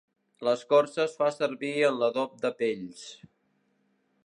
[0.45, 3.07] L'escorça es fa servir en l'adob de pells.